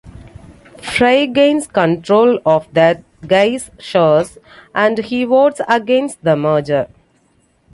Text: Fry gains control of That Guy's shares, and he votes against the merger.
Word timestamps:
Fry 0.81 1.27
gains 1.27 1.67
control 1.67 2.39
of 2.43 2.67
That 2.73 3.03
Guy's 3.27 3.69
shares, 3.77 4.39
and 4.73 4.97
he 4.97 5.25
votes 5.25 5.61
against 5.67 6.23
the 6.23 6.35
merger. 6.35 6.87